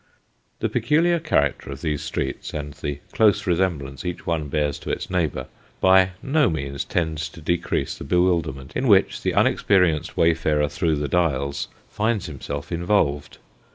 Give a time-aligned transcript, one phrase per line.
[0.61, 5.11] The peculiar character of these streets, and the close resemblance each one bears to its
[5.11, 5.45] neighbour,
[5.79, 11.07] by no means tends to decrease the bewilderment in which the unexperienced wayfarer through" the
[11.07, 13.37] Dials" finds himself involved.